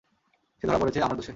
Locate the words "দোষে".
1.17-1.29